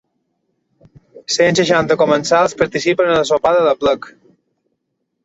[1.33, 4.09] Cent seixanta comensals participen en el sopar de l’aplec.